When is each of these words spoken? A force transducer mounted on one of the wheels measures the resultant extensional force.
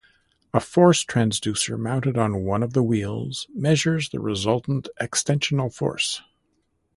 A 0.51 0.59
force 0.59 1.05
transducer 1.05 1.77
mounted 1.77 2.17
on 2.17 2.41
one 2.43 2.63
of 2.63 2.73
the 2.73 2.81
wheels 2.81 3.45
measures 3.53 4.09
the 4.09 4.19
resultant 4.19 4.89
extensional 4.99 5.71
force. 5.71 6.23